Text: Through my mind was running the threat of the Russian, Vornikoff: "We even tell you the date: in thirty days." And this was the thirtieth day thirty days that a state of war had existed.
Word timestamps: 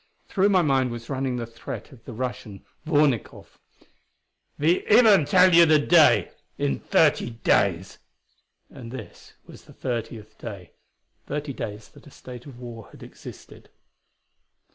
Through 0.25 0.49
my 0.49 0.63
mind 0.63 0.89
was 0.89 1.11
running 1.11 1.35
the 1.35 1.45
threat 1.45 1.91
of 1.91 2.05
the 2.05 2.11
Russian, 2.13 2.65
Vornikoff: 2.87 3.59
"We 4.57 4.83
even 4.87 5.25
tell 5.25 5.53
you 5.53 5.67
the 5.67 5.77
date: 5.77 6.31
in 6.57 6.79
thirty 6.79 7.29
days." 7.29 7.99
And 8.71 8.91
this 8.91 9.33
was 9.45 9.65
the 9.65 9.73
thirtieth 9.73 10.39
day 10.39 10.71
thirty 11.27 11.53
days 11.53 11.89
that 11.89 12.07
a 12.07 12.09
state 12.09 12.47
of 12.47 12.57
war 12.59 12.87
had 12.89 13.03
existed. 13.03 13.69